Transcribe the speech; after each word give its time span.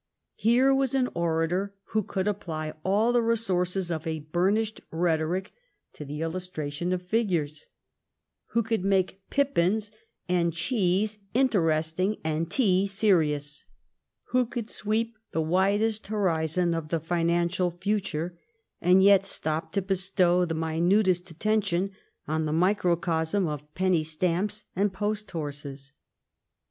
Here 0.33 0.73
was 0.73 0.95
an 0.95 1.09
orator 1.13 1.75
who 1.89 2.01
could 2.01 2.27
apply 2.27 2.73
all 2.83 3.13
the 3.13 3.21
resources 3.21 3.91
of 3.91 4.07
a 4.07 4.21
burnished 4.21 4.81
rhetoric 4.89 5.53
to 5.93 6.03
the 6.03 6.23
illustration 6.23 6.91
of 6.91 7.03
figures, 7.03 7.67
who 8.47 8.63
could 8.63 8.83
make 8.83 9.21
pippins 9.29 9.91
N 10.27 10.47
178 10.49 10.71
THE 10.73 11.05
STORY 11.05 11.05
OF 11.05 11.25
GLADSTONE'S 11.27 11.29
LIFE 11.29 11.39
and 11.43 11.47
cheese 11.53 12.17
interesting, 12.17 12.21
and 12.23 12.51
tea 12.81 12.87
serious; 12.87 13.65
who 14.31 14.45
could 14.47 14.69
sweep 14.71 15.17
the 15.33 15.39
widest 15.43 16.07
horizon 16.07 16.73
of 16.73 16.89
the 16.89 16.99
financial 16.99 17.69
future, 17.69 18.35
and 18.81 19.03
yet 19.03 19.23
stop 19.23 19.71
to 19.73 19.83
bestow 19.83 20.45
the 20.45 20.55
minutest 20.55 21.29
attention 21.29 21.91
on 22.27 22.45
the 22.47 22.51
microcosm 22.51 23.45
of 23.45 23.71
penny 23.75 24.01
stamps 24.03 24.63
and 24.75 24.93
post 24.93 25.29
horses." 25.29 25.93